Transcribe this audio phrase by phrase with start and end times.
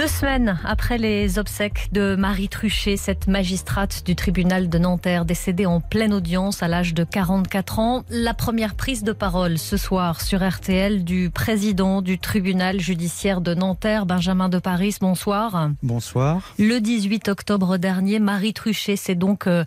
[0.00, 5.66] Deux semaines après les obsèques de Marie Truchet, cette magistrate du tribunal de Nanterre décédée
[5.66, 10.22] en pleine audience à l'âge de 44 ans, la première prise de parole ce soir
[10.22, 14.96] sur RTL du président du tribunal judiciaire de Nanterre, Benjamin de Paris.
[15.02, 15.68] Bonsoir.
[15.82, 16.54] Bonsoir.
[16.58, 19.66] Le 18 octobre dernier, Marie Truchet s'est donc euh,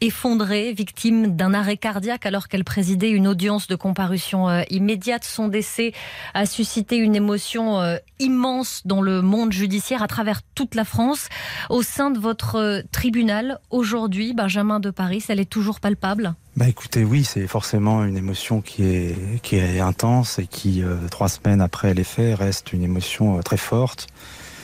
[0.00, 5.24] effondrée, victime d'un arrêt cardiaque alors qu'elle présidait une audience de comparution euh, immédiate.
[5.24, 5.92] Son décès
[6.32, 11.28] a suscité une émotion euh, immense dans le monde judiciaire à travers toute la France.
[11.68, 16.34] Au sein de votre euh, tribunal, aujourd'hui, Benjamin de Paris, elle est toujours palpable?
[16.56, 21.60] Bah écoutez, oui, c'est forcément une émotion qui est, intense et qui, euh, trois semaines
[21.60, 24.06] après les faits, reste une émotion euh, très forte.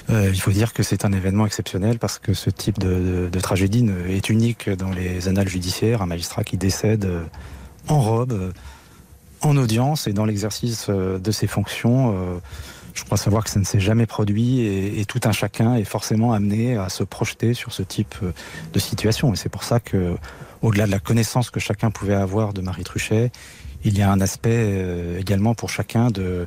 [0.08, 4.28] il faut dire que c'est un événement exceptionnel parce que ce type de, tragédie est
[4.28, 6.02] unique dans les annales judiciaires.
[6.02, 7.08] Un magistrat qui décède
[7.86, 8.52] en robe,
[9.40, 12.40] en audience et dans l'exercice de ses fonctions
[12.94, 16.32] je crois savoir que ça ne s'est jamais produit et, tout un chacun est forcément
[16.32, 18.32] amené à se projeter sur ce type euh,
[18.72, 19.32] de situation.
[19.32, 20.16] Et c'est pour ça que,
[20.62, 23.32] au-delà de la connaissance que chacun pouvait avoir de Marie Truchet,
[23.84, 26.46] il y a un aspect euh, également pour chacun de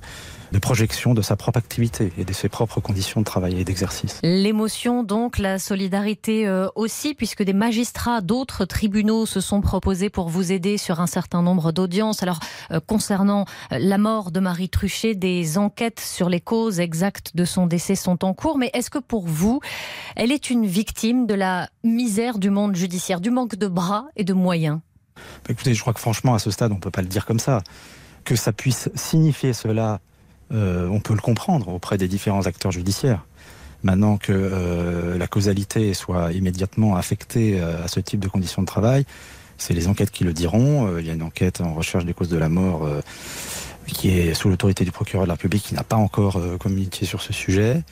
[0.59, 4.19] projection de sa propre activité et de ses propres conditions de travail et d'exercice.
[4.23, 10.29] L'émotion donc, la solidarité euh, aussi, puisque des magistrats d'autres tribunaux se sont proposés pour
[10.29, 12.23] vous aider sur un certain nombre d'audiences.
[12.23, 12.39] Alors,
[12.71, 17.67] euh, concernant la mort de Marie Truchet, des enquêtes sur les causes exactes de son
[17.67, 19.59] décès sont en cours, mais est-ce que pour vous,
[20.15, 24.23] elle est une victime de la misère du monde judiciaire, du manque de bras et
[24.23, 24.79] de moyens?
[25.49, 27.39] Écoutez, je crois que franchement, à ce stade, on ne peut pas le dire comme
[27.39, 27.61] ça.
[28.23, 29.99] Que ça puisse signifier cela
[30.53, 33.25] euh, on peut le comprendre auprès des différents acteurs judiciaires.
[33.83, 38.67] Maintenant que euh, la causalité soit immédiatement affectée euh, à ce type de conditions de
[38.67, 39.05] travail,
[39.57, 40.97] c'est les enquêtes qui le diront.
[40.97, 42.89] il y a une enquête en recherche des causes de la mort
[43.85, 47.21] qui est sous l'autorité du procureur de la République qui n'a pas encore communiqué sur
[47.21, 47.83] ce sujet.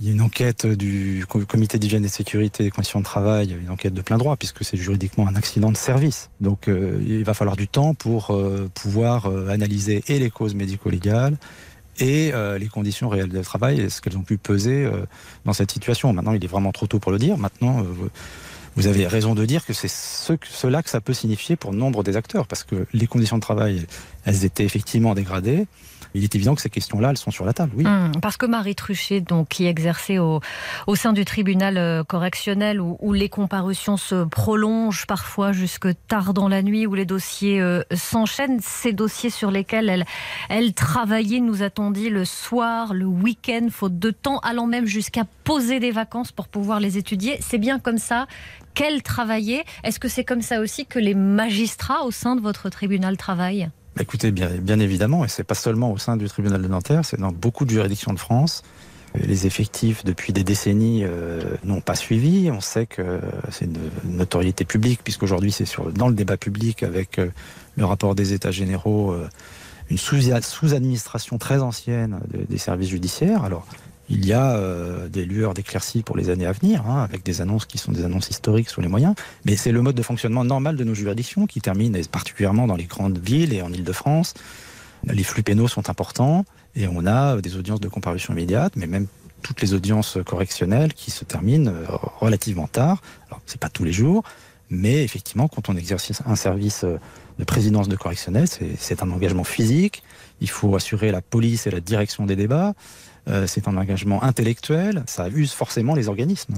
[0.00, 3.70] Il y a une enquête du comité d'hygiène et sécurité des conditions de travail, une
[3.70, 6.30] enquête de plein droit, puisque c'est juridiquement un accident de service.
[6.40, 8.34] Donc il va falloir du temps pour
[8.74, 11.36] pouvoir analyser et les causes médico-légales
[12.00, 15.04] et euh, les conditions réelles de travail, est-ce qu'elles ont pu peser euh,
[15.44, 16.12] dans cette situation.
[16.12, 17.36] Maintenant, il est vraiment trop tôt pour le dire.
[17.36, 18.10] Maintenant, euh,
[18.76, 22.02] vous avez raison de dire que c'est ce, cela que ça peut signifier pour nombre
[22.02, 23.86] des acteurs, parce que les conditions de travail,
[24.24, 25.66] elles étaient effectivement dégradées
[26.14, 27.86] il est évident que ces questions-là, elles sont sur la table, oui.
[27.86, 30.40] Hum, parce que Marie Truchet, donc, qui exerçait au,
[30.94, 36.62] sein du tribunal euh, correctionnel, où, les comparutions se prolongent parfois jusque tard dans la
[36.62, 40.04] nuit, où les dossiers euh, s'enchaînent, ces dossiers sur lesquels
[40.48, 45.24] elle travaillait, nous a-t-on dit, le soir, le week-end, faute de temps, allant même jusqu'à
[45.44, 47.38] poser des vacances pour pouvoir les étudier.
[47.40, 48.26] C'est bien comme ça
[48.74, 49.64] qu'elle travaillait.
[49.84, 53.70] Est-ce que c'est comme ça aussi que les magistrats au sein de votre tribunal travaillent?
[53.98, 57.32] Écoutez, bien, évidemment, et c'est pas seulement au sein du tribunal de Nanterre, c'est dans
[57.32, 58.62] beaucoup de juridictions de France.
[59.14, 62.48] Les effectifs, depuis des décennies, euh, n'ont pas suivi.
[62.52, 67.30] On sait que c'est une notoriété publique, puisqu'aujourd'hui c'est dans le débat public avec euh,
[67.76, 69.28] le rapport des États généraux, euh,
[69.90, 73.42] une sous-administration très ancienne des services judiciaires.
[73.42, 73.66] Alors,
[74.10, 77.40] il y a euh, des lueurs d'éclaircie pour les années à venir, hein, avec des
[77.40, 79.14] annonces qui sont des annonces historiques sur les moyens.
[79.44, 82.84] Mais c'est le mode de fonctionnement normal de nos juridictions qui termine, particulièrement dans les
[82.84, 84.34] grandes villes et en Ile-de-France.
[85.04, 86.44] Les flux pénaux sont importants
[86.74, 89.06] et on a des audiences de comparution immédiate, mais même
[89.42, 91.86] toutes les audiences correctionnelles qui se terminent euh,
[92.18, 93.00] relativement tard.
[93.28, 94.24] Alors, c'est pas tous les jours,
[94.70, 96.98] mais effectivement, quand on exerce un service euh,
[97.38, 98.46] de présidence de correctionnel,
[98.78, 100.02] c'est un engagement physique.
[100.40, 102.74] Il faut assurer la police et la direction des débats.
[103.28, 106.54] Euh, c'est un engagement intellectuel, ça use forcément les organismes.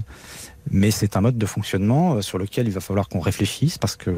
[0.71, 3.97] Mais c'est un mode de fonctionnement euh, sur lequel il va falloir qu'on réfléchisse parce
[3.97, 4.15] que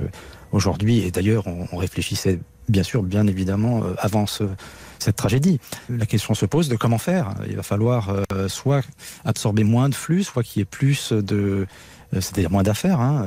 [0.52, 2.38] aujourd'hui, et d'ailleurs on, réfléchissait
[2.68, 5.58] bien sûr, bien évidemment, euh, avant cette tragédie.
[5.88, 7.34] La question se pose de comment faire.
[7.48, 8.14] Il va falloir
[8.48, 8.82] soit
[9.24, 11.66] absorber moins de flux, soit qu'il y ait plus de
[12.14, 13.26] c'est-à-dire moins d'affaires hein,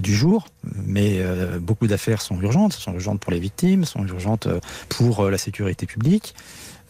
[0.00, 0.46] du jour,
[0.86, 1.20] mais
[1.60, 4.48] beaucoup d'affaires sont urgentes, sont urgentes pour les victimes, sont urgentes
[4.88, 6.34] pour la sécurité publique.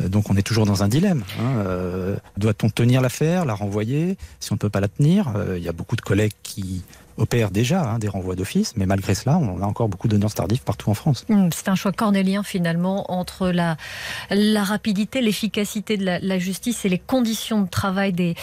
[0.00, 1.24] Euh, donc on est toujours dans un dilemme.
[1.38, 1.56] Hein.
[1.66, 5.64] Euh, doit-on tenir l'affaire, la renvoyer Si on ne peut pas la tenir, euh, il
[5.64, 6.82] y a beaucoup de collègues qui
[7.18, 10.62] opèrent déjà hein, des renvois d'office, mais malgré cela, on a encore beaucoup d'audiences tardives
[10.62, 11.24] partout en France.
[11.28, 13.76] Hmm, c'est un choix cornélien finalement entre la,
[14.30, 18.34] la rapidité, l'efficacité de la, justice et les conditions de travail des,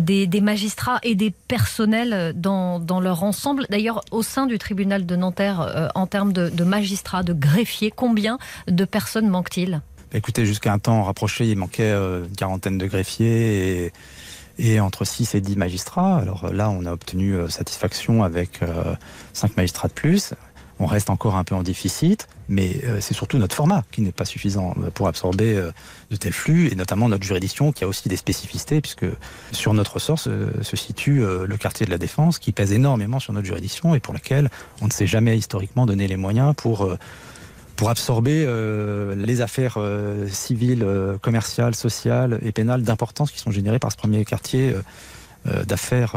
[0.00, 3.66] des, magistrats et des personnels dans, dans leur ensemble.
[3.70, 8.38] D'ailleurs, au sein du tribunal de Nanterre, en termes de, de magistrats, de greffiers, combien
[8.68, 9.82] de personnes manquent-ils?
[10.14, 13.92] Écoutez, jusqu'à un temps rapproché, il manquait euh, une quarantaine de greffiers et,
[14.80, 16.16] entre 6 et 10 magistrats.
[16.16, 18.60] Alors là, on a obtenu euh, satisfaction avec
[19.32, 20.34] 5 euh, magistrats de plus.
[20.78, 24.12] on reste encore un peu en déficit, mais euh, c'est surtout notre format qui n'est
[24.12, 25.70] pas suffisant pour absorber euh,
[26.10, 29.06] de tels flux, et notamment notre juridiction qui a aussi des spécificités, puisque
[29.52, 33.32] sur notre ressort se, situe euh, le quartier de la Défense, qui pèse énormément sur
[33.32, 34.50] notre juridiction et pour laquelle
[34.80, 36.94] on ne s'est jamais historiquement donné les moyens pour
[37.76, 43.50] pour absorber euh, les affaires euh, civiles, euh, commerciales, sociales et pénales d'importance qui sont
[43.50, 44.74] générées par ce premier quartier
[45.66, 46.14] d'affaires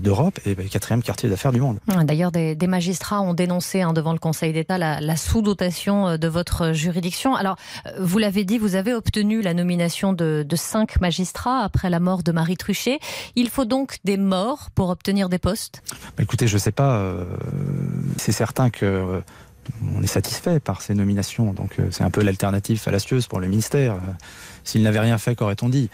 [0.00, 1.78] d'Europe et le quatrième quartier d'affaires du monde.
[2.04, 6.28] D'ailleurs, des, des, magistrats ont dénoncé hein, devant le Conseil d'État la, la sous-dotation de
[6.28, 7.34] votre juridiction.
[7.34, 7.56] Alors,
[7.98, 12.22] vous l'avez dit, vous avez obtenu la nomination de, de, cinq magistrats après la mort
[12.22, 12.98] de Marie Truchet.
[13.34, 15.82] Il faut donc des morts pour obtenir des postes?
[16.18, 17.14] Bah, Écoutez, je ne sais pas.
[18.18, 19.22] C'est certain que
[19.96, 21.52] on est satisfait par ces nominations.
[21.52, 23.94] Donc euh, c'est un peu l'alternative fallacieuse pour le ministère.
[23.94, 24.12] Euh,
[24.64, 25.90] s'il n'avait rien fait, qu'aurait-on dit?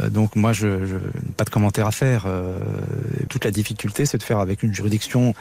[0.00, 0.96] Euh, donc moi, je, je,
[1.36, 2.26] pas de commentaire à faire.
[3.28, 5.34] toute la difficulté, c'est de faire avec une juridiction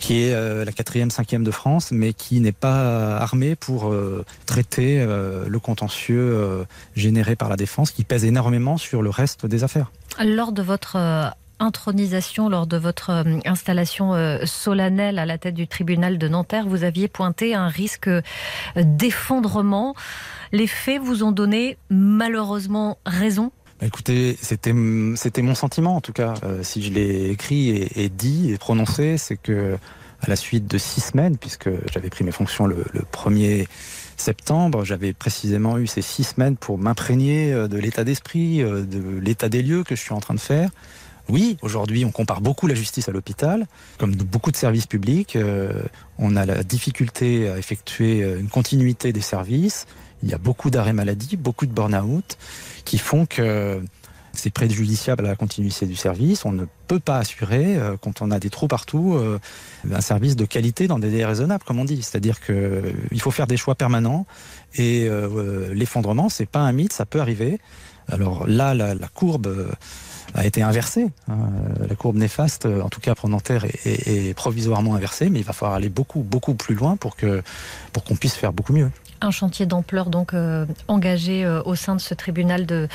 [0.00, 3.92] qui est la quatrième, cinquième de France, mais qui n'est pas armée pour
[4.46, 6.64] traiter le contentieux
[6.94, 9.90] généré par la défense, qui pèse énormément sur le reste des affaires.
[10.24, 10.96] Lors de votre
[11.60, 16.66] intronisation, lors de votre euh, installation euh, solennelle à la tête du tribunal de Nanterre,
[16.66, 18.22] vous aviez pointé un risque euh,
[18.76, 19.94] d'effondrement.
[20.52, 26.34] Les faits vous ont donné malheureusement raison bah, Écoutez, c'était mon sentiment en tout cas.
[26.62, 29.76] si je l'ai écrit et, et, dit et prononcé, c'est que
[30.20, 33.68] à la suite de six semaines, puisque j'avais pris mes fonctions le, le 1er
[34.16, 39.62] septembre, j'avais précisément eu ces six semaines pour m'imprégner de l'état d'esprit, de l'état des
[39.62, 40.70] lieux que je suis en train de faire,
[41.28, 43.66] oui, aujourd'hui, on compare beaucoup la justice à l'hôpital.
[43.98, 45.82] Comme beaucoup de services publics, euh,
[46.18, 49.86] on a la difficulté à effectuer euh, une continuité des services.
[50.22, 52.38] Il y a beaucoup d'arrêts maladie, beaucoup de burn-out,
[52.84, 53.80] qui font que
[54.32, 56.44] c'est préjudiciable à la continuité du service.
[56.44, 59.38] On ne peut pas assurer, euh, quand on a des trous partout, euh,
[59.90, 62.02] un service de qualité dans des délais raisonnables, comme on dit.
[62.02, 64.26] C'est-à-dire qu'il euh, faut faire des choix permanents
[64.74, 67.58] et euh, l'effondrement, c'est pas un mythe, ça peut arriver.
[68.10, 69.68] Alors là, la, la courbe
[70.34, 71.08] a été inversée.
[71.28, 71.36] Hein.
[71.88, 75.44] La courbe néfaste, en tout cas pour Nanterre, est, est, est, provisoirement inversée, mais il
[75.44, 77.42] va falloir aller beaucoup, beaucoup plus loin pour que
[77.92, 78.90] pour qu'on puisse faire beaucoup mieux.
[79.20, 82.86] Un chantier d'ampleur donc euh, engagé euh, au sein de ce tribunal de,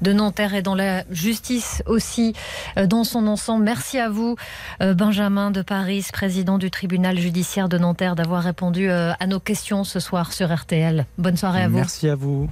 [0.00, 2.34] de Nanterre et dans la justice aussi
[2.76, 3.64] euh, dans son ensemble.
[3.64, 4.36] Merci à vous,
[4.80, 9.40] euh, Benjamin de Paris, président du tribunal judiciaire de Nanterre, d'avoir répondu euh, à nos
[9.40, 11.06] questions ce soir sur RTL.
[11.18, 11.76] Bonne soirée à vous.
[11.76, 12.48] Merci à vous.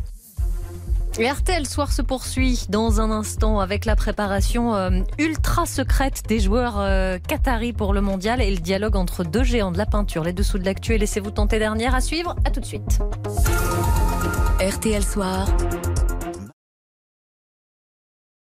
[1.29, 6.79] RTL Soir se poursuit dans un instant avec la préparation euh, ultra secrète des joueurs
[6.79, 10.25] euh, qataris pour le mondial et le dialogue entre deux géants de la peinture.
[10.25, 12.37] Les dessous de l'actu et laissez-vous tenter dernière à suivre.
[12.45, 13.01] À tout de suite.
[14.61, 15.47] RTL Soir.